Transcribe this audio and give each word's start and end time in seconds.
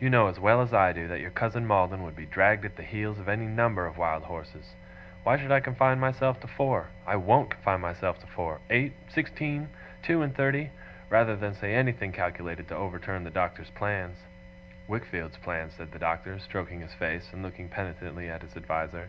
You 0.00 0.10
know 0.10 0.26
as 0.26 0.40
well 0.40 0.60
as 0.62 0.74
I 0.74 0.92
do 0.92 1.06
that 1.06 1.20
your 1.20 1.30
cousin 1.30 1.64
Maldon 1.64 2.02
would 2.02 2.16
be 2.16 2.26
dragged 2.26 2.64
at 2.64 2.74
the 2.74 2.82
heels 2.82 3.20
of 3.20 3.28
any 3.28 3.46
number 3.46 3.86
of 3.86 3.96
wild 3.96 4.24
horses 4.24 4.74
why 5.22 5.36
should 5.38 5.52
I 5.52 5.60
confine 5.60 6.00
myself 6.00 6.40
to 6.40 6.48
four! 6.48 6.88
I 7.06 7.14
WON'T 7.14 7.50
confine 7.50 7.80
myself 7.80 8.18
to 8.18 8.26
four 8.26 8.58
eight, 8.68 8.94
sixteen, 9.06 9.68
two 10.02 10.22
and 10.22 10.34
thirty, 10.34 10.72
rather 11.08 11.36
than 11.36 11.54
say 11.54 11.72
anything 11.72 12.10
calculated 12.10 12.66
to 12.66 12.76
overturn 12.76 13.22
the 13.22 13.30
Doctor's 13.30 13.70
plans.' 13.70 14.24
'Wickfield's 14.88 15.36
plans,' 15.36 15.74
said 15.74 15.92
the 15.92 16.00
Doctor, 16.00 16.40
stroking 16.40 16.80
his 16.80 16.94
face, 16.94 17.32
and 17.32 17.44
looking 17.44 17.68
penitently 17.68 18.28
at 18.28 18.42
his 18.42 18.56
adviser. 18.56 19.08